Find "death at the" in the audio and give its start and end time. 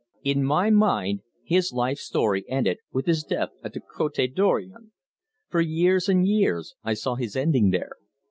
3.23-3.79